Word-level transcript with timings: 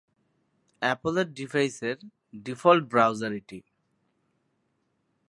অ্যাপলের 0.81 1.27
ডিভাইসের 1.33 1.97
default 2.45 2.83
browser 2.89 3.31
এটি। 3.33 3.59